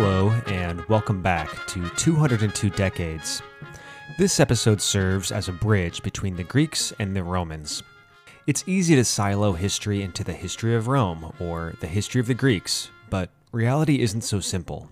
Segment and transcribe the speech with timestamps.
[0.00, 3.42] Hello, and welcome back to 202 Decades.
[4.16, 7.82] This episode serves as a bridge between the Greeks and the Romans.
[8.46, 12.34] It's easy to silo history into the history of Rome or the history of the
[12.34, 14.88] Greeks, but reality isn't so simple.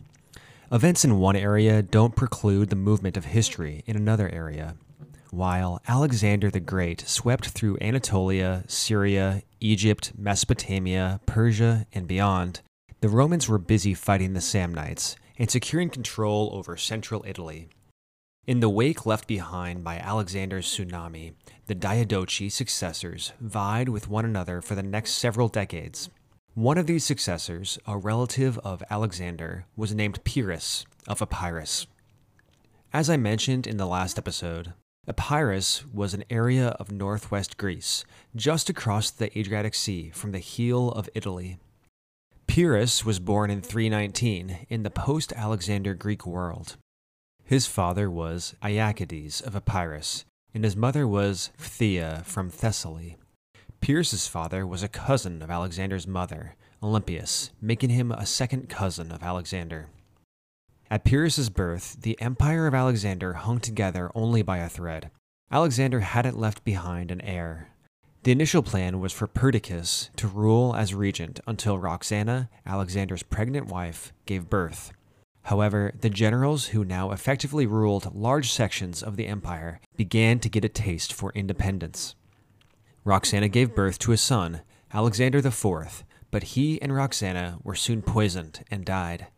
[0.73, 4.75] Events in one area don't preclude the movement of history in another area.
[5.31, 12.61] While Alexander the Great swept through Anatolia, Syria, Egypt, Mesopotamia, Persia, and beyond,
[13.01, 17.69] the Romans were busy fighting the Samnites and securing control over central Italy.
[18.47, 21.35] In the wake left behind by Alexander's tsunami,
[21.67, 26.09] the Diadochi successors vied with one another for the next several decades.
[26.55, 31.87] One of these successors, a relative of Alexander, was named Pyrrhus of Epirus.
[32.95, 34.73] As I mentioned in the last episode,
[35.07, 40.91] Epirus was an area of northwest Greece, just across the Adriatic Sea from the heel
[40.93, 41.59] of Italy.
[42.47, 46.77] Pyrrhus was born in 319 in the post Alexander Greek world.
[47.45, 53.17] His father was Aeacides of Epirus, and his mother was Phthia from Thessaly.
[53.81, 59.23] Pyrrhus's father was a cousin of Alexander's mother, Olympias, making him a second cousin of
[59.23, 59.89] Alexander.
[60.91, 65.11] At Pyrrhus's birth, the empire of Alexander hung together only by a thread.
[65.51, 67.69] Alexander hadn't left behind an heir,
[68.27, 74.13] the initial plan was for Perdiccas to rule as regent until Roxana, Alexander's pregnant wife,
[74.27, 74.93] gave birth.
[75.45, 80.65] However, the generals who now effectively ruled large sections of the empire began to get
[80.65, 82.17] a taste for independence.
[83.05, 86.03] Roxana gave birth to a son, Alexander IV,
[86.33, 89.29] but he and Roxana were soon poisoned and died.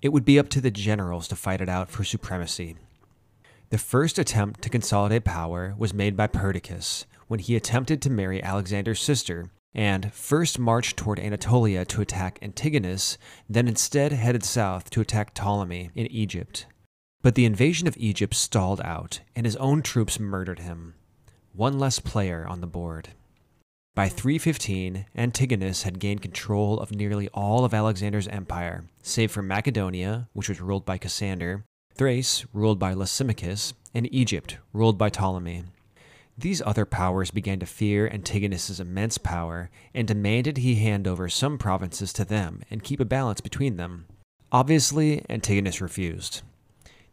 [0.00, 2.76] It would be up to the generals to fight it out for supremacy.
[3.68, 8.42] The first attempt to consolidate power was made by Perdiccas, when he attempted to marry
[8.42, 13.16] Alexander's sister and first marched toward Anatolia to attack Antigonus,
[13.48, 16.66] then instead headed south to attack Ptolemy in Egypt.
[17.22, 20.94] But the invasion of Egypt stalled out, and his own troops murdered him.
[21.52, 23.10] One less player on the board.
[23.94, 30.28] By 315, Antigonus had gained control of nearly all of Alexander's empire, save for Macedonia,
[30.32, 35.64] which was ruled by Cassander, Thrace, ruled by Lysimachus, and Egypt, ruled by Ptolemy.
[36.40, 41.58] These other powers began to fear Antigonus's immense power and demanded he hand over some
[41.58, 44.06] provinces to them and keep a balance between them.
[44.52, 46.42] Obviously, Antigonus refused.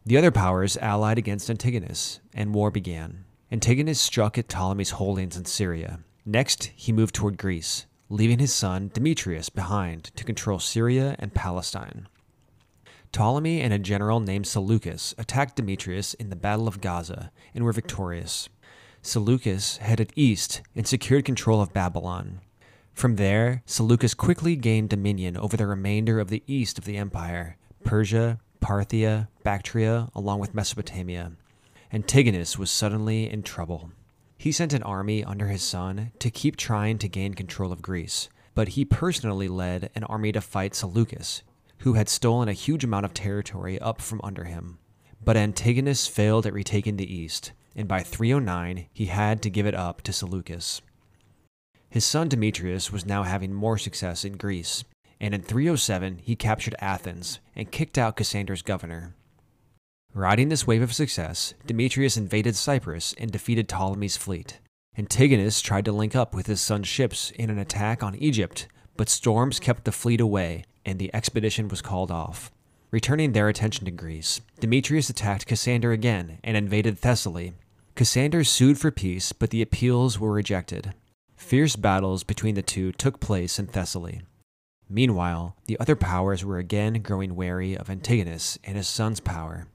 [0.04, 3.24] The other powers allied against Antigonus, and war began.
[3.50, 5.98] Antigonus struck at Ptolemy's holdings in Syria.
[6.24, 12.06] Next, he moved toward Greece, leaving his son Demetrius behind to control Syria and Palestine.
[13.10, 17.72] Ptolemy and a general named Seleucus attacked Demetrius in the Battle of Gaza and were
[17.72, 18.48] victorious.
[19.06, 22.40] Seleucus headed east and secured control of Babylon.
[22.92, 27.56] From there, Seleucus quickly gained dominion over the remainder of the east of the empire
[27.84, 31.32] Persia, Parthia, Bactria, along with Mesopotamia.
[31.92, 33.92] Antigonus was suddenly in trouble.
[34.38, 38.28] He sent an army under his son to keep trying to gain control of Greece,
[38.56, 41.44] but he personally led an army to fight Seleucus,
[41.78, 44.78] who had stolen a huge amount of territory up from under him.
[45.24, 49.74] But Antigonus failed at retaking the east, and by 309 he had to give it
[49.74, 50.80] up to Seleucus.
[51.88, 54.82] His son Demetrius was now having more success in Greece,
[55.20, 59.14] and in 307 he captured Athens and kicked out Cassander's governor.
[60.12, 64.60] Riding this wave of success, Demetrius invaded Cyprus and defeated Ptolemy's fleet.
[64.98, 68.66] Antigonus tried to link up with his son's ships in an attack on Egypt,
[68.96, 72.50] but storms kept the fleet away and the expedition was called off.
[72.90, 77.52] Returning their attention to Greece, Demetrius attacked Cassander again and invaded Thessaly,
[77.96, 80.92] Cassander sued for peace, but the appeals were rejected.
[81.34, 84.20] Fierce battles between the two took place in Thessaly.
[84.86, 89.66] Meanwhile, the other powers were again growing wary of Antigonus and his son's power.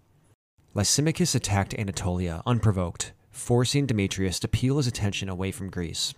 [0.75, 6.13] Lysimachus attacked Anatolia unprovoked, forcing Demetrius to peel his attention away from Greece.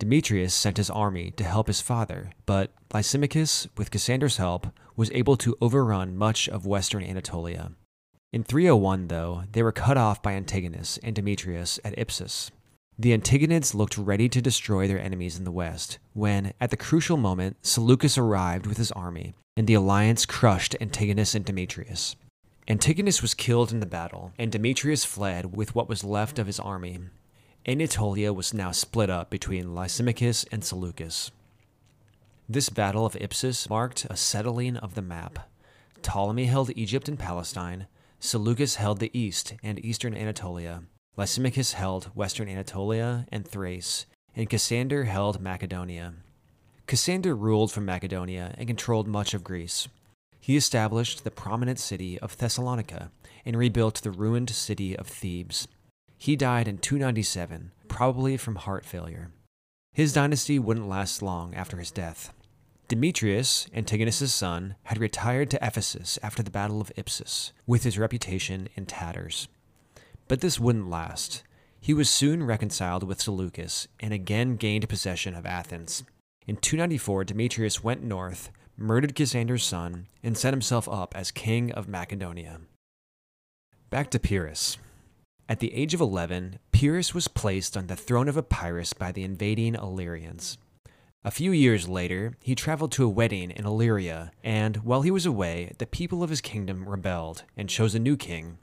[0.00, 4.66] Demetrius sent his army to help his father, but Lysimachus, with Cassander's help,
[4.96, 7.70] was able to overrun much of western Anatolia.
[8.32, 12.52] In 301, though, they were cut off by Antigonus and Demetrius at Ipsus.
[12.96, 17.16] The Antigonids looked ready to destroy their enemies in the west, when, at the crucial
[17.16, 22.14] moment, Seleucus arrived with his army, and the alliance crushed Antigonus and Demetrius.
[22.68, 26.60] Antigonus was killed in the battle, and Demetrius fled with what was left of his
[26.60, 27.00] army.
[27.66, 31.32] Anatolia was now split up between Lysimachus and Seleucus.
[32.48, 35.50] This battle of Ipsus marked a settling of the map.
[36.02, 37.88] Ptolemy held Egypt and Palestine,
[38.22, 40.82] Seleucus held the east and eastern Anatolia.
[41.16, 44.04] Lysimachus held western Anatolia and Thrace,
[44.36, 46.12] and Cassander held Macedonia.
[46.86, 49.88] Cassander ruled from Macedonia and controlled much of Greece.
[50.40, 53.10] he established the prominent city of Thessalonica
[53.44, 55.68] and rebuilt the ruined city of Thebes.
[56.18, 59.32] He died in 297, probably from heart failure.
[59.92, 62.32] His dynasty wouldn't last long after his death.
[62.90, 68.68] Demetrius, Antigonus's son, had retired to Ephesus after the Battle of Ipsus, with his reputation
[68.74, 69.46] in tatters.
[70.26, 71.44] But this wouldn't last.
[71.80, 76.02] He was soon reconciled with Seleucus and again gained possession of Athens.
[76.48, 81.86] In 294, Demetrius went north, murdered Cassander's son, and set himself up as king of
[81.86, 82.58] Macedonia.
[83.88, 84.78] Back to Pyrrhus.
[85.48, 89.22] At the age of 11, Pyrrhus was placed on the throne of Epirus by the
[89.22, 90.58] invading Illyrians.
[91.22, 95.26] A few years later, he traveled to a wedding in Illyria, and while he was
[95.26, 98.56] away, the people of his kingdom rebelled and chose a new king.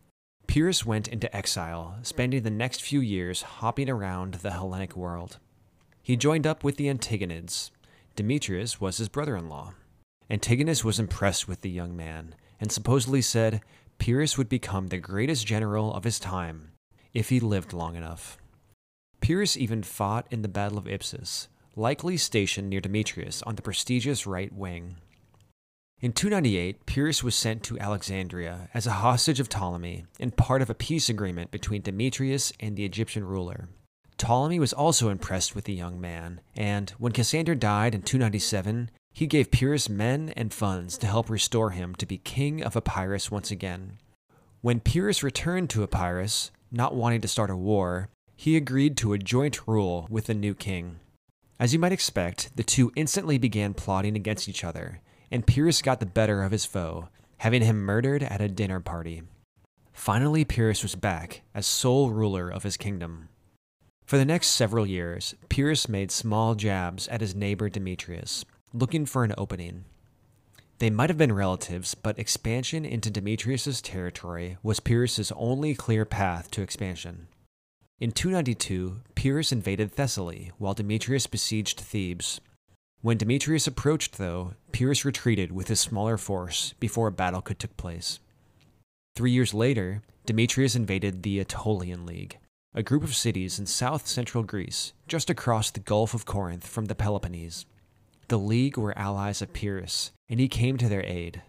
[0.47, 5.37] Pyrrhus went into exile, spending the next few years hopping around the Hellenic world.
[6.01, 7.69] He joined up with the Antigonids.
[8.15, 9.73] Demetrius was his brother in law.
[10.27, 13.61] Antigonus was impressed with the young man and supposedly said
[13.99, 16.71] Pyrrhus would become the greatest general of his time
[17.13, 18.37] if he lived long enough.
[19.21, 24.25] Pyrrhus even fought in the Battle of Ipsus, likely stationed near Demetrius on the prestigious
[24.25, 24.97] right wing.
[25.99, 30.69] In 298, Pyrrhus was sent to Alexandria as a hostage of Ptolemy and part of
[30.69, 33.69] a peace agreement between Demetrius and the Egyptian ruler.
[34.17, 39.27] Ptolemy was also impressed with the young man, and when Cassander died in 297, he
[39.27, 43.51] gave Pyrrhus men and funds to help restore him to be king of Epirus once
[43.51, 43.97] again.
[44.61, 49.19] When Pyrrhus returned to Epirus, not wanting to start a war, he agreed to a
[49.19, 50.99] joint rule with the new king.
[51.59, 55.01] As you might expect, the two instantly began plotting against each other,
[55.31, 59.23] and Pyrrhus got the better of his foe, having him murdered at a dinner party.
[59.91, 63.29] Finally, Pyrrhus was back as sole ruler of his kingdom.
[64.05, 69.23] For the next several years, Pyrrhus made small jabs at his neighbor Demetrius, looking for
[69.23, 69.85] an opening.
[70.77, 76.51] They might have been relatives, but expansion into Demetrius's territory was Pyrrhus's only clear path
[76.51, 77.27] to expansion.
[77.99, 82.39] In 292, Pyrrhus invaded Thessaly, while Demetrius besieged Thebes.
[83.01, 87.75] When Demetrius approached, though, Pyrrhus retreated with his smaller force before a battle could take
[87.75, 88.19] place.
[89.15, 92.37] Three years later, Demetrius invaded the Aetolian League,
[92.75, 96.85] a group of cities in south central Greece, just across the Gulf of Corinth from
[96.85, 97.65] the Peloponnese.
[98.27, 101.41] The League were allies of Pyrrhus, and he came to their aid.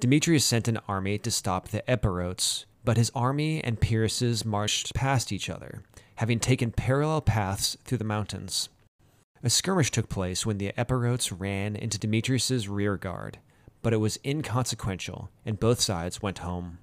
[0.00, 5.32] Demetrius sent an army to stop the Epirotes, but his army and Pyrrhus's marched past
[5.32, 5.82] each other,
[6.16, 8.68] having taken parallel paths through the mountains.
[9.42, 13.38] A skirmish took place when the Epirotes ran into Demetrius's rear guard,
[13.82, 16.78] but it was inconsequential, and both sides went home.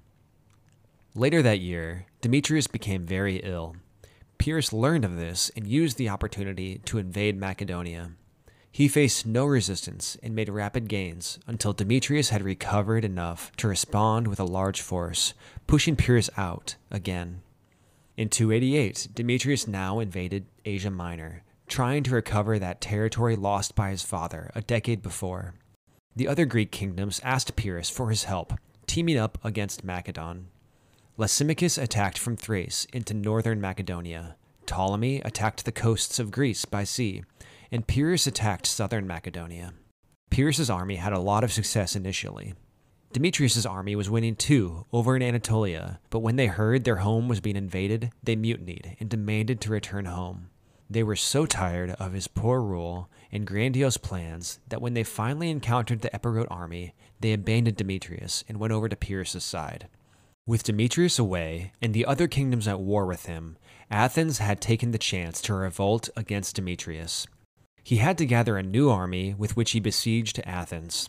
[1.14, 3.76] Later that year, Demetrius became very ill.
[4.38, 8.12] Pyrrhus learned of this and used the opportunity to invade Macedonia.
[8.74, 14.26] He faced no resistance and made rapid gains until Demetrius had recovered enough to respond
[14.26, 15.34] with a large force,
[15.66, 17.42] pushing Pyrrhus out again.
[18.16, 24.02] In 288, Demetrius now invaded Asia Minor, trying to recover that territory lost by his
[24.02, 25.52] father a decade before.
[26.16, 28.54] The other Greek kingdoms asked Pyrrhus for his help,
[28.86, 30.48] teaming up against Macedon.
[31.18, 34.36] Lysimachus attacked from Thrace into northern Macedonia.
[34.64, 37.22] Ptolemy attacked the coasts of Greece by sea,
[37.72, 39.72] and Pyrrhus attacked southern Macedonia.
[40.30, 42.54] Pyrrhus's army had a lot of success initially.
[43.12, 47.40] Demetrius's army was winning too over in Anatolia, but when they heard their home was
[47.40, 50.48] being invaded, they mutinied and demanded to return home.
[50.88, 55.50] They were so tired of his poor rule and grandiose plans that when they finally
[55.50, 59.88] encountered the Epirote army, they abandoned Demetrius and went over to Pyrrhus's side.
[60.46, 63.56] With Demetrius away and the other kingdoms at war with him,
[63.90, 67.26] Athens had taken the chance to revolt against Demetrius.
[67.82, 71.08] He had to gather a new army with which he besieged Athens.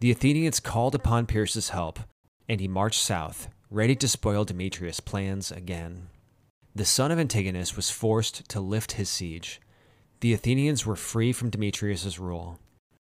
[0.00, 2.00] The Athenians called upon Pyrrhus's help,
[2.48, 6.08] and he marched south, ready to spoil Demetrius' plans again.
[6.74, 9.60] The son of Antigonus was forced to lift his siege.
[10.20, 12.58] The Athenians were free from Demetrius's rule.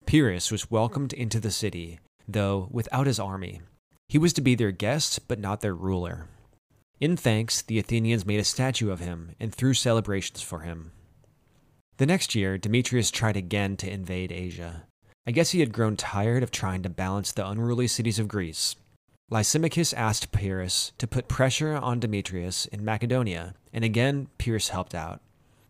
[0.07, 3.61] Pyrrhus was welcomed into the city, though without his army.
[4.09, 6.27] He was to be their guest, but not their ruler.
[7.01, 10.93] In thanks, the Athenians made a statue of him and threw celebrations for him.
[12.01, 14.85] The next year, Demetrius tried again to invade Asia.
[15.27, 18.75] I guess he had grown tired of trying to balance the unruly cities of Greece.
[19.29, 25.21] Lysimachus asked Pyrrhus to put pressure on Demetrius in Macedonia, and again Pyrrhus helped out.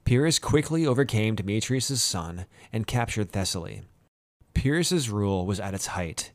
[0.05, 3.83] Pyrrhus quickly overcame Demetrius's son and captured Thessaly.
[4.55, 6.31] Pyrrhus's rule was at its height.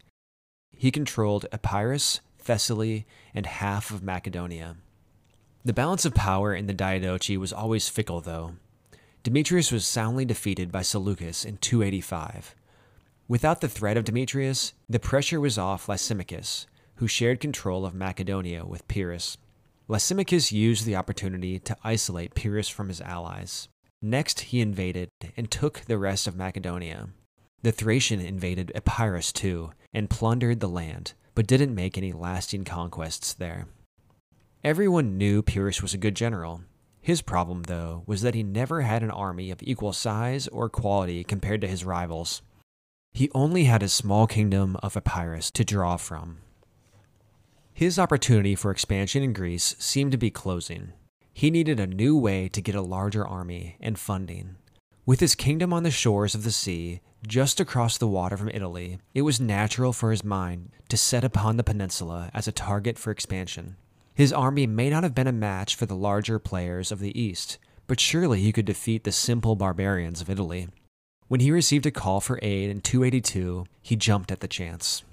[0.76, 4.76] He controlled Epirus, Thessaly, and half of Macedonia.
[5.64, 8.56] The balance of power in the Diadochi was always fickle, though.
[9.26, 12.54] Demetrius was soundly defeated by Seleucus in 285.
[13.28, 16.68] Without the threat of Demetrius, the pressure was off Lysimachus,
[16.98, 19.38] who shared control of Macedonia with Pyrrhus.
[19.88, 23.68] Lysimachus used the opportunity to isolate Pyrrhus from his allies.
[24.00, 27.10] Next, he invaded and took the rest of Macedonia.
[27.64, 33.34] The Thracian invaded Epirus too and plundered the land, but didn't make any lasting conquests
[33.34, 33.66] there.
[34.64, 36.62] Everyone knew Pyrrhus was a good general.
[37.06, 41.24] His problem, though, was that he never had an army of equal size or quality
[41.24, 42.42] compared to his rivals.
[43.14, 46.40] He only had his small kingdom of Epirus to draw from.
[47.72, 50.94] His opportunity for expansion in Greece seemed to be closing.
[51.32, 54.56] He needed a new way to get a larger army and funding.
[55.06, 58.98] With his kingdom on the shores of the sea, just across the water from Italy,
[59.14, 63.12] it was natural for his mind to set upon the peninsula as a target for
[63.12, 63.76] expansion.
[64.16, 67.58] His army may not have been a match for the larger players of the East,
[67.86, 70.70] but surely he could defeat the simple barbarians of Italy.
[71.28, 75.04] When he received a call for aid in 282, he jumped at the chance.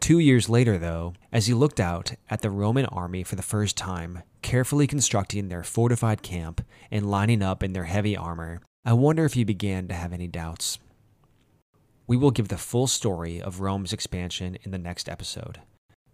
[0.00, 3.74] Two years later, though, as he looked out at the Roman army for the first
[3.74, 9.24] time, carefully constructing their fortified camp and lining up in their heavy armor, I wonder
[9.24, 10.78] if he began to have any doubts.
[12.06, 15.60] We will give the full story of Rome's expansion in the next episode.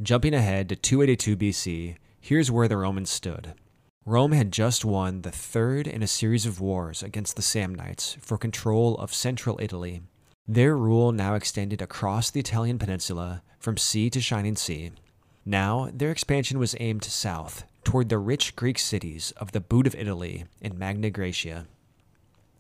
[0.02, 3.54] Jumping ahead to 282 BC, here's where the Romans stood.
[4.07, 8.38] Rome had just won the third in a series of wars against the Samnites for
[8.38, 10.02] control of central Italy
[10.52, 14.90] their rule now extended across the Italian peninsula from sea to shining sea.
[15.45, 19.95] Now, their expansion was aimed south, toward the rich Greek cities of the Boot of
[19.95, 21.66] Italy and Magna Graecia.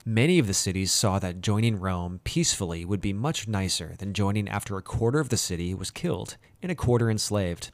[0.06, 4.48] Many of the cities saw that joining Rome peacefully would be much nicer than joining
[4.48, 7.70] after a quarter of the city was killed and a quarter enslaved.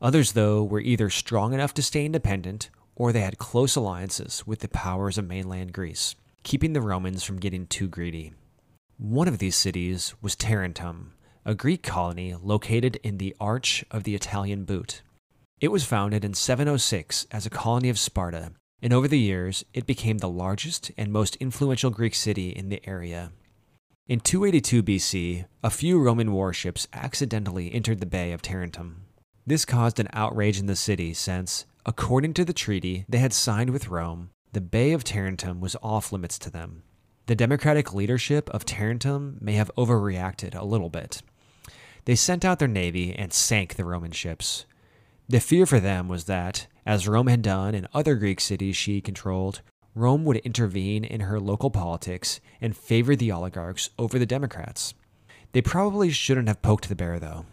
[0.00, 4.60] Others, though, were either strong enough to stay independent or they had close alliances with
[4.60, 8.32] the powers of mainland Greece, keeping the Romans from getting too greedy.
[8.96, 11.12] One of these cities was Tarentum,
[11.44, 15.02] a Greek colony located in the arch of the Italian Boot.
[15.60, 19.86] It was founded in 706 as a colony of Sparta, and over the years it
[19.86, 23.32] became the largest and most influential Greek city in the area.
[24.08, 29.02] In 282 BC, a few Roman warships accidentally entered the Bay of Tarentum.
[29.46, 33.70] This caused an outrage in the city since, according to the treaty they had signed
[33.70, 36.82] with Rome, the Bay of Tarentum was off limits to them.
[37.26, 41.22] The democratic leadership of Tarentum may have overreacted a little bit.
[42.04, 44.66] They sent out their navy and sank the Roman ships.
[45.28, 49.00] The fear for them was that, as Rome had done in other Greek cities she
[49.00, 49.62] controlled,
[49.94, 54.94] Rome would intervene in her local politics and favor the oligarchs over the Democrats.
[55.52, 57.46] They probably shouldn't have poked the bear, though.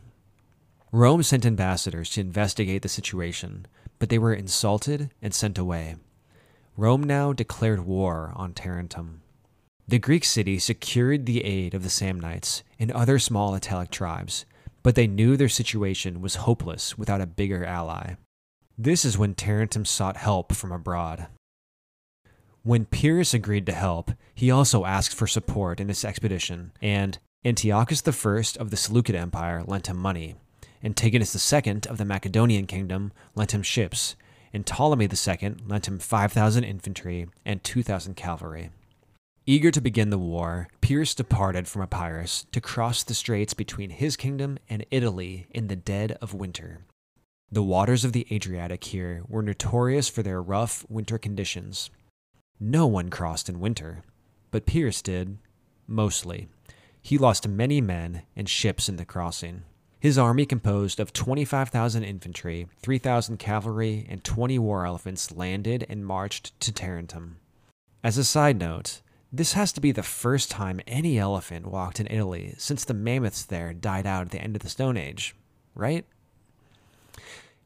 [0.92, 3.68] Rome sent ambassadors to investigate the situation,
[4.00, 5.98] but they were insulted and sent away.
[6.78, 9.22] Rome now declared war on Tarentum.
[9.88, 14.46] The Greek city secured the aid of the Samnites and other small Italic tribes,
[14.84, 18.16] but they knew their situation was hopeless without a bigger ally.
[18.78, 21.28] This is when Tarentum sought help from abroad.
[22.64, 28.04] When Pyrrhus agreed to help, he also asked for support in this expedition, and Antiochus
[28.06, 30.36] I of the Seleucid Empire lent him money.
[30.84, 34.16] Antigonus II of the Macedonian kingdom lent him ships,
[34.54, 38.72] and Ptolemy II lent him 5,000 infantry and 2,000 cavalry.
[39.50, 44.16] Eager to begin the war, Pyrrhus departed from Epirus to cross the straits between his
[44.16, 46.86] kingdom and Italy in the dead of winter.
[47.52, 51.90] The waters of the Adriatic here were notorious for their rough winter conditions.
[52.60, 54.04] No one crossed in winter,
[54.52, 55.40] but Pyrrhus did,
[55.88, 56.48] mostly.
[57.02, 59.64] He lost many men and ships in the crossing.
[60.00, 66.60] His army, composed of 25,000 infantry, 3,000 cavalry, and 20 war elephants, landed and marched
[66.60, 67.38] to Tarentum.
[68.04, 72.08] As a side note, this has to be the first time any elephant walked in
[72.08, 75.36] Italy since the mammoths there died out at the end of the Stone Age,
[75.76, 76.06] right?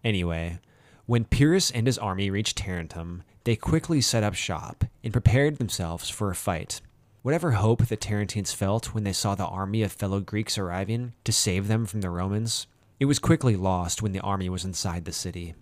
[0.04, 0.60] Anyway,
[1.06, 6.10] when Pyrrhus and his army reached Tarentum, they quickly set up shop and prepared themselves
[6.10, 6.82] for a fight.
[7.22, 11.32] Whatever hope the Tarentines felt when they saw the army of fellow Greeks arriving to
[11.32, 12.68] save them from the Romans,
[13.00, 15.56] it was quickly lost when the army was inside the city.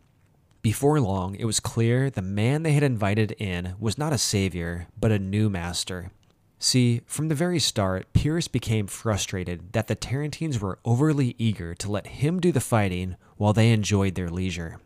[0.62, 4.88] Before long, it was clear the man they had invited in was not a savior,
[5.00, 6.12] but a new master.
[6.60, 11.90] See, from the very start, Pyrrhus became frustrated that the Tarentines were overly eager to
[11.90, 14.80] let him do the fighting while they enjoyed their leisure.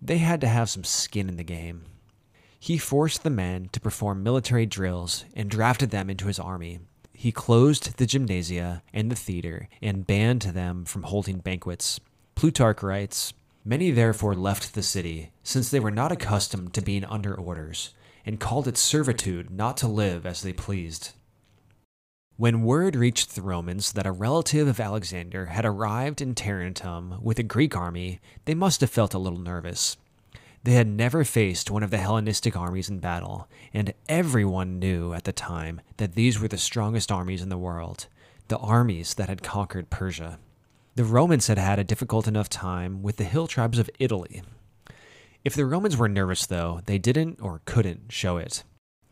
[0.00, 1.84] They had to have some skin in the game.
[2.58, 6.78] He forced the men to perform military drills and drafted them into his army.
[7.12, 12.00] He closed the gymnasia and the theater and banned them from holding banquets.
[12.34, 17.32] Plutarch writes Many therefore left the city, since they were not accustomed to being under
[17.34, 17.94] orders,
[18.26, 21.12] and called it servitude not to live as they pleased.
[22.36, 27.38] When word reached the Romans that a relative of Alexander had arrived in Tarentum with
[27.38, 29.96] a Greek army, they must have felt a little nervous.
[30.64, 35.22] They had never faced one of the Hellenistic armies in battle, and everyone knew at
[35.22, 38.06] the time that these were the strongest armies in the world,
[38.48, 40.40] the armies that had conquered Persia.
[40.94, 44.42] The Romans had had a difficult enough time with the hill tribes of Italy.
[45.42, 48.62] If the Romans were nervous, though, they didn't or couldn't show it.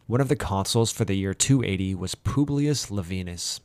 [0.06, 3.60] One of the consuls for the year 280 was Publius Laevinus.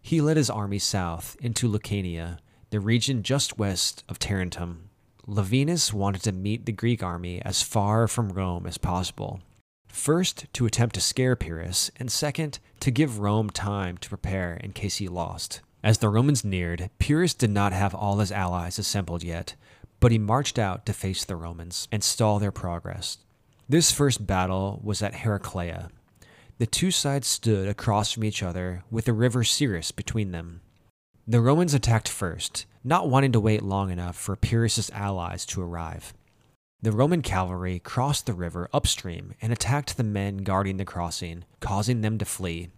[0.00, 2.38] He led his army south into Lucania,
[2.70, 4.88] the region just west of Tarentum.
[5.26, 9.42] Laevinus wanted to meet the Greek army as far from Rome as possible.
[9.86, 14.72] First, to attempt to scare Pyrrhus, and second, to give Rome time to prepare in
[14.72, 15.60] case he lost.
[15.82, 19.54] As the Romans neared, Pyrrhus did not have all his allies assembled yet,
[19.98, 23.18] but he marched out to face the Romans and stall their progress.
[23.68, 25.88] This first battle was at Heraclea.
[26.58, 30.60] The two sides stood across from each other with the river Siris between them.
[31.26, 36.12] The Romans attacked first, not wanting to wait long enough for Pyrrhus's allies to arrive.
[36.82, 42.00] The Roman cavalry crossed the river upstream and attacked the men guarding the crossing, causing
[42.00, 42.70] them to flee.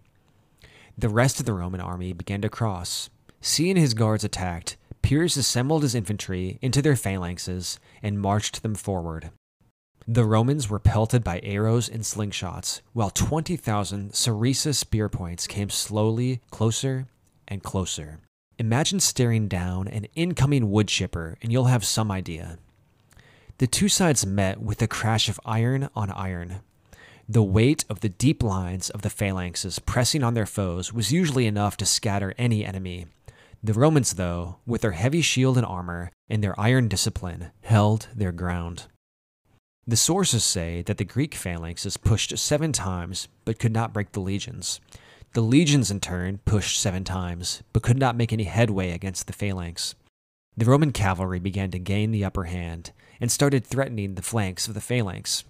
[0.97, 3.09] The rest of the Roman army began to cross.
[3.41, 9.31] Seeing his guards attacked, Pyrrhus assembled his infantry into their phalanxes and marched them forward.
[10.07, 16.41] The Romans were pelted by arrows and slingshots, while 20,000 Sarissa spear points came slowly
[16.51, 17.07] closer
[17.47, 18.19] and closer.
[18.59, 22.59] Imagine staring down an incoming wood chipper, and you'll have some idea.
[23.57, 26.61] The two sides met with a crash of iron on iron.
[27.29, 31.47] The weight of the deep lines of the phalanxes pressing on their foes was usually
[31.47, 33.05] enough to scatter any enemy.
[33.63, 38.33] The Romans, though, with their heavy shield and armor and their iron discipline, held their
[38.33, 38.87] ground.
[39.87, 44.19] The sources say that the Greek phalanxes pushed seven times but could not break the
[44.19, 44.81] legions.
[45.31, 49.33] The legions, in turn, pushed seven times but could not make any headway against the
[49.33, 49.95] phalanx.
[50.57, 54.73] The Roman cavalry began to gain the upper hand and started threatening the flanks of
[54.73, 55.45] the phalanx.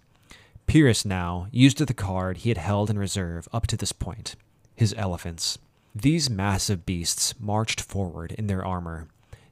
[0.68, 4.36] Pyrrhus now used the card he had held in reserve up to this point
[4.76, 5.60] his elephants.
[5.94, 9.08] These massive beasts marched forward in their armor,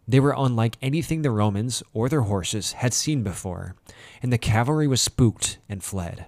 [0.08, 3.76] they were unlike anything the Romans or their horses had seen before,
[4.22, 6.26] and the cavalry was spooked and fled.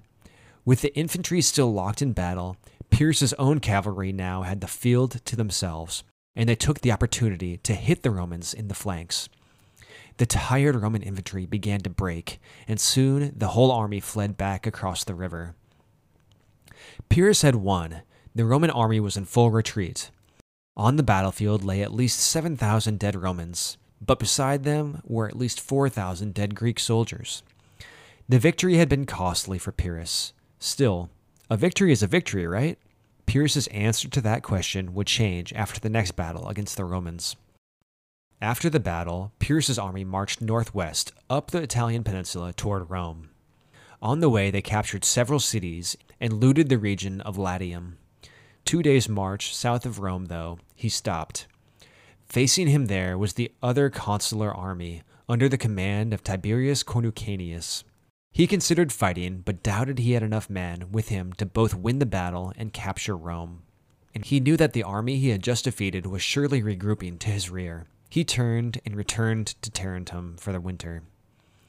[0.63, 2.55] With the infantry still locked in battle,
[2.91, 6.03] Pyrrhus's own cavalry now had the field to themselves,
[6.35, 9.27] and they took the opportunity to hit the Romans in the flanks.
[10.17, 15.03] The tired Roman infantry began to break, and soon the whole army fled back across
[15.03, 15.55] the river.
[17.09, 18.01] Pyrrhus had won.
[18.35, 20.11] The Roman army was in full retreat.
[20.75, 25.61] On the battlefield lay at least 7,000 dead Romans, but beside them were at least
[25.61, 27.43] 4,000 dead Greek soldiers.
[28.27, 30.33] The victory had been costly for Pyrrhus.
[30.59, 31.09] Still,
[31.49, 32.79] a victory is a victory, right?
[33.25, 37.35] Pyrrhus's answer to that question would change after the next battle against the Romans.
[38.43, 43.29] After the battle, Pyrrhus's army marched northwest up the Italian peninsula toward Rome.
[44.01, 47.99] On the way, they captured several cities and looted the region of Latium.
[48.65, 51.47] Two days' march south of Rome, though, he stopped.
[52.25, 57.85] Facing him there was the other consular army under the command of Tiberius Coruncanius.
[58.33, 62.05] He considered fighting, but doubted he had enough men with him to both win the
[62.05, 63.61] battle and capture Rome.
[64.13, 67.49] And he knew that the army he had just defeated was surely regrouping to his
[67.49, 67.87] rear.
[68.13, 71.01] He turned and returned to Tarentum for the winter.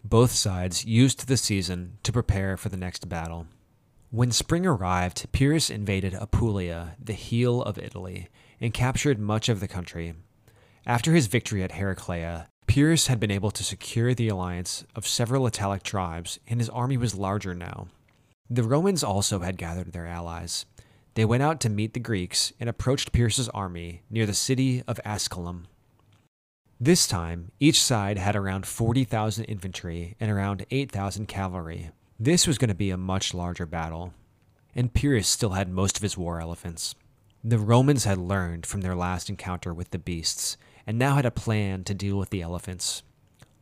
[0.04, 3.46] Both sides used the season to prepare for the next battle.
[4.11, 8.28] When spring arrived, Pyrrhus invaded Apulia, the heel of Italy,
[8.61, 10.16] and captured much of the country.
[10.85, 15.46] After his victory at Heraclea, Pyrrhus had been able to secure the alliance of several
[15.46, 17.88] Italic tribes, and his army was larger now.
[18.50, 20.66] The Romans also had gathered their allies.
[21.14, 25.00] They went out to meet the Greeks and approached Pyrrhus's army near the city of
[25.07, 25.68] Asculum.
[26.85, 32.68] This time, each side had around 40,000 infantry and around 8,000 cavalry, this was going
[32.68, 34.12] to be a much larger battle,
[34.75, 36.94] and Pyrrhus still had most of his war elephants.
[37.42, 41.31] The Romans had learned from their last encounter with the beasts, and now had a
[41.31, 43.03] plan to deal with the elephants.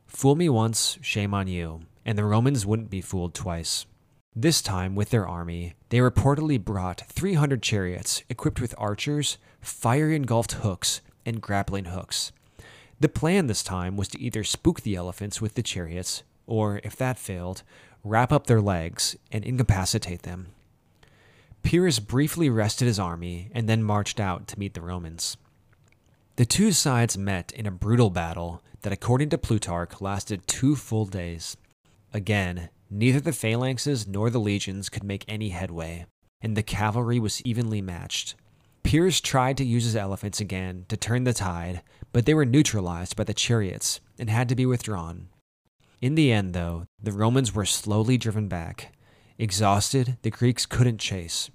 [0.08, 3.86] Fool me once, shame on you, and the Romans wouldn't be fooled twice.
[4.34, 10.54] This time, with their army, they reportedly brought 300 chariots equipped with archers, fire engulfed
[10.54, 12.32] hooks, and grappling hooks.
[13.02, 16.94] The plan this time was to either spook the elephants with the chariots, or, if
[16.94, 17.64] that failed,
[18.04, 20.50] wrap up their legs, and incapacitate them.
[21.64, 25.36] Pyrrhus briefly rested his army and then marched out to meet the Romans.
[26.36, 31.06] The two sides met in a brutal battle that, according to Plutarch, lasted two full
[31.06, 31.56] days.
[32.14, 36.06] Again, neither the phalanxes nor the legions could make any headway,
[36.40, 38.36] and the cavalry was evenly matched.
[38.92, 41.80] Pyrrhus tried to use his elephants again to turn the tide,
[42.12, 45.30] but they were neutralized by the chariots and had to be withdrawn.
[46.02, 48.92] In the end, though, the Romans were slowly driven back.
[49.38, 51.48] Exhausted, the Greeks couldn't chase.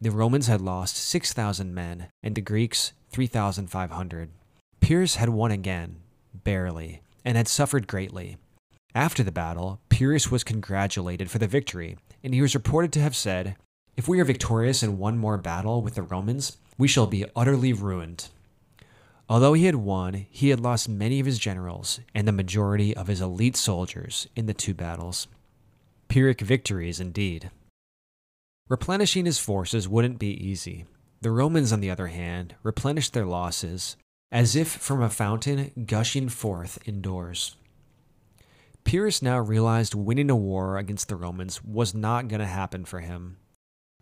[0.00, 4.30] The Romans had lost 6,000 men, and the Greeks 3,500.
[4.78, 5.96] Pyrrhus had won again,
[6.32, 8.36] barely, and had suffered greatly.
[8.94, 13.16] After the battle, Pyrrhus was congratulated for the victory, and he was reported to have
[13.16, 13.56] said,
[13.96, 17.74] If we are victorious in one more battle with the Romans, we shall be utterly
[17.74, 18.28] ruined.
[19.28, 23.06] Although he had won, he had lost many of his generals and the majority of
[23.06, 25.28] his elite soldiers in the two battles.
[26.08, 27.50] Pyrrhic victories, indeed.
[28.70, 30.86] Replenishing his forces wouldn't be easy.
[31.20, 33.98] The Romans, on the other hand, replenished their losses
[34.32, 37.56] as if from a fountain gushing forth indoors.
[38.84, 43.00] Pyrrhus now realized winning a war against the Romans was not going to happen for
[43.00, 43.36] him.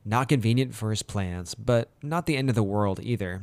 [0.04, 3.42] Not convenient for his plans, but not the end of the world either.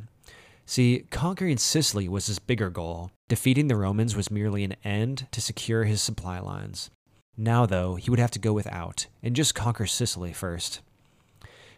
[0.65, 3.11] See, conquering Sicily was his bigger goal.
[3.27, 6.89] Defeating the Romans was merely an end to secure his supply lines.
[7.37, 10.81] Now, though, he would have to go without and just conquer Sicily first.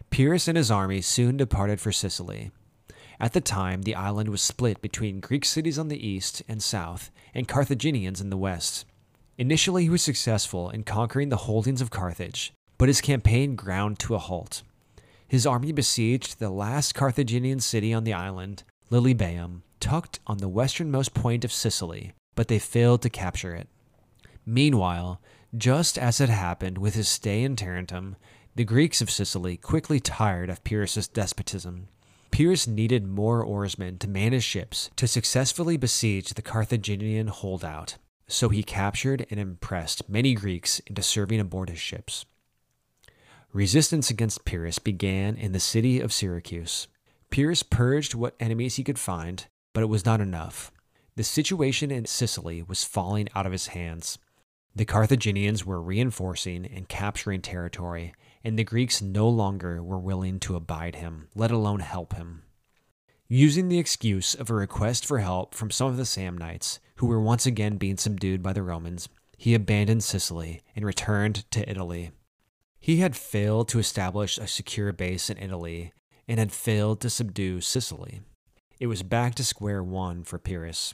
[0.09, 2.51] Pyrrhus and his army soon departed for Sicily.
[3.19, 7.11] At the time, the island was split between Greek cities on the east and south
[7.33, 8.85] and Carthaginians in the west.
[9.37, 14.15] Initially, he was successful in conquering the holdings of Carthage, but his campaign ground to
[14.15, 14.63] a halt.
[15.27, 21.13] His army besieged the last Carthaginian city on the island, Lilybaeum, tucked on the westernmost
[21.13, 23.67] point of Sicily, but they failed to capture it.
[24.45, 25.21] Meanwhile,
[25.55, 28.15] just as had happened with his stay in Tarentum,
[28.55, 31.89] the Greeks of Sicily quickly tired of Pyrrhus's despotism.
[32.31, 38.49] Pyrrhus needed more oarsmen to man his ships to successfully besiege the Carthaginian holdout, so
[38.49, 42.25] he captured and impressed many Greeks into serving aboard his ships.
[43.57, 46.87] Resistance against Pyrrhus began in the city of Syracuse.
[47.31, 50.71] Pyrrhus purged what enemies he could find, but it was not enough.
[51.15, 54.19] The situation in Sicily was falling out of his hands.
[54.75, 60.55] The Carthaginians were reinforcing and capturing territory, and the Greeks no longer were willing to
[60.55, 62.43] abide him, let alone help him.
[63.27, 67.19] Using the excuse of a request for help from some of the Samnites, who were
[67.19, 72.11] once again being subdued by the Romans, he abandoned Sicily and returned to Italy.
[72.79, 75.91] He had failed to establish a secure base in Italy
[76.27, 78.21] and had failed to subdue Sicily.
[78.79, 80.93] It was back to square one for Pyrrhus.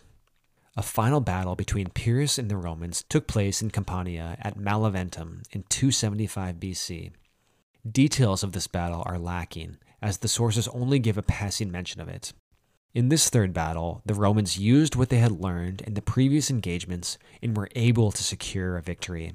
[0.75, 5.63] A final battle between Pyrrhus and the Romans took place in Campania at Maleventum in
[5.69, 7.11] 275 BC.
[7.89, 12.07] Details of this battle are lacking, as the sources only give a passing mention of
[12.07, 12.33] it.
[12.93, 17.17] In this third battle, the Romans used what they had learned in the previous engagements
[17.41, 19.33] and were able to secure a victory.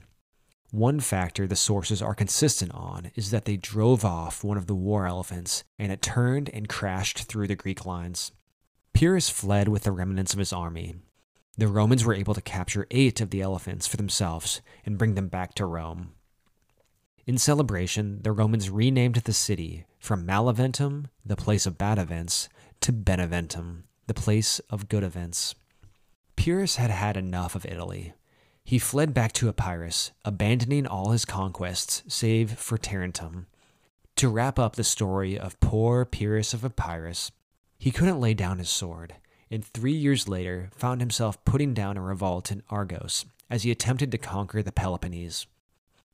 [0.70, 4.74] One factor the sources are consistent on is that they drove off one of the
[4.74, 8.32] war elephants and it turned and crashed through the Greek lines.
[8.92, 10.96] Pyrrhus fled with the remnants of his army.
[11.56, 15.28] The Romans were able to capture eight of the elephants for themselves and bring them
[15.28, 16.12] back to Rome.
[17.26, 22.48] In celebration, the Romans renamed the city from Maleventum, the place of bad events,
[22.80, 25.54] to Beneventum, the place of good events.
[26.36, 28.12] Pyrrhus had had enough of Italy.
[28.68, 33.46] He fled back to Epirus, abandoning all his conquests save for Tarentum.
[34.16, 37.32] To wrap up the story of poor Pyrrhus of Epirus,
[37.78, 39.14] he couldn't lay down his sword,
[39.50, 44.12] and three years later found himself putting down a revolt in Argos as he attempted
[44.12, 45.46] to conquer the Peloponnese.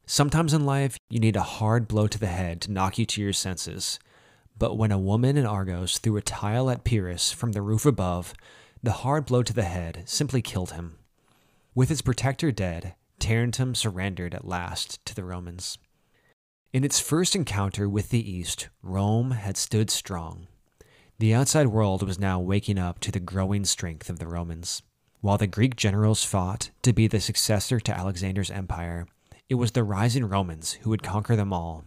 [0.06, 3.20] Sometimes in life, you need a hard blow to the head to knock you to
[3.20, 3.98] your senses.
[4.56, 8.32] But when a woman in Argos threw a tile at Pyrrhus from the roof above,
[8.80, 10.98] the hard blow to the head simply killed him.
[11.76, 15.76] With its protector dead, Tarentum surrendered at last to the Romans.
[16.72, 20.46] In its first encounter with the East, Rome had stood strong.
[21.18, 24.82] The outside world was now waking up to the growing strength of the Romans.
[25.20, 29.08] While the Greek generals fought to be the successor to Alexander's empire,
[29.48, 31.86] it was the rising Romans who would conquer them all.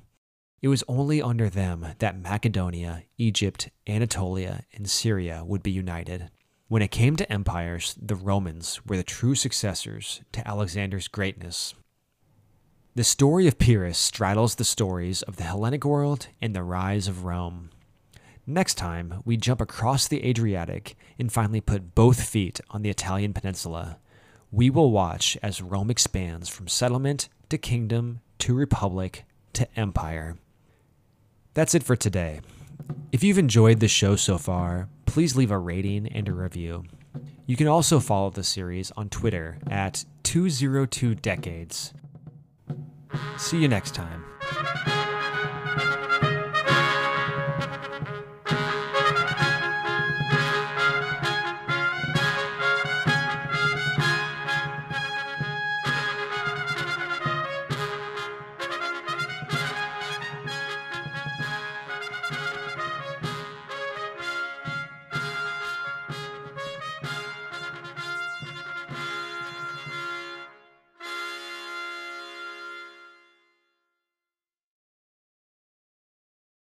[0.61, 6.29] It was only under them that Macedonia, Egypt, Anatolia, and Syria would be united.
[6.69, 11.73] When it came to empires, the Romans were the true successors to Alexander's greatness.
[12.93, 17.23] The story of Pyrrhus straddles the stories of the Hellenic world and the rise of
[17.23, 17.69] Rome.
[18.45, 23.33] Next time, we jump across the Adriatic and finally put both feet on the Italian
[23.33, 23.97] peninsula.
[24.51, 30.37] We will watch as Rome expands from settlement to kingdom to republic to empire.
[31.53, 32.41] That's it for today.
[33.11, 36.83] If you've enjoyed the show so far, please leave a rating and a review.
[37.45, 41.93] You can also follow the series on Twitter at 202decades.
[43.37, 44.25] See you next time.